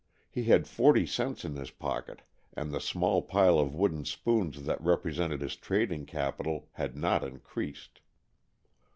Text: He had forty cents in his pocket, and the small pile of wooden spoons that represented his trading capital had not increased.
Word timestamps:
He 0.31 0.45
had 0.45 0.67
forty 0.67 1.05
cents 1.05 1.45
in 1.45 1.55
his 1.55 1.69
pocket, 1.69 2.23
and 2.53 2.71
the 2.71 2.79
small 2.81 3.21
pile 3.21 3.59
of 3.59 3.75
wooden 3.75 4.03
spoons 4.03 4.63
that 4.63 4.81
represented 4.81 5.41
his 5.41 5.55
trading 5.55 6.07
capital 6.07 6.69
had 6.71 6.97
not 6.97 7.23
increased. 7.23 8.01